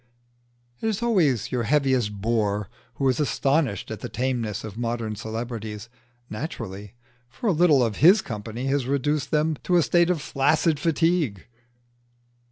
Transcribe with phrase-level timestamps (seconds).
[0.79, 5.89] It is always your heaviest bore who is astonished at the tameness of modern celebrities:
[6.27, 6.95] naturally;
[7.29, 11.45] for a little of his company has reduced them to a state of flaccid fatigue.